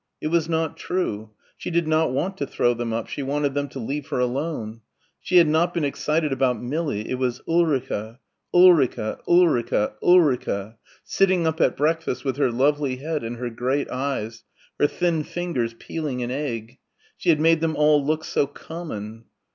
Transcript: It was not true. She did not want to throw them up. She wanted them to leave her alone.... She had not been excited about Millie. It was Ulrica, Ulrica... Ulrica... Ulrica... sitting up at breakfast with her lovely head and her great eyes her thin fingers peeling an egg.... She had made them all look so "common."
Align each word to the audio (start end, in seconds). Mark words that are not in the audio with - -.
It 0.19 0.29
was 0.29 0.49
not 0.49 0.77
true. 0.77 1.29
She 1.55 1.69
did 1.69 1.87
not 1.87 2.11
want 2.11 2.35
to 2.37 2.47
throw 2.47 2.73
them 2.73 2.91
up. 2.91 3.07
She 3.07 3.21
wanted 3.21 3.53
them 3.53 3.67
to 3.69 3.77
leave 3.79 4.07
her 4.07 4.17
alone.... 4.17 4.81
She 5.19 5.37
had 5.37 5.47
not 5.47 5.75
been 5.75 5.85
excited 5.85 6.31
about 6.31 6.59
Millie. 6.59 7.07
It 7.07 7.19
was 7.19 7.43
Ulrica, 7.47 8.17
Ulrica... 8.51 9.19
Ulrica... 9.27 9.93
Ulrica... 10.01 10.79
sitting 11.03 11.45
up 11.45 11.61
at 11.61 11.77
breakfast 11.77 12.25
with 12.25 12.37
her 12.37 12.49
lovely 12.51 12.95
head 12.95 13.23
and 13.23 13.35
her 13.37 13.51
great 13.51 13.91
eyes 13.91 14.43
her 14.79 14.87
thin 14.87 15.23
fingers 15.23 15.75
peeling 15.77 16.23
an 16.23 16.31
egg.... 16.31 16.79
She 17.15 17.29
had 17.29 17.39
made 17.39 17.61
them 17.61 17.75
all 17.75 18.03
look 18.03 18.23
so 18.23 18.47
"common." 18.47 19.25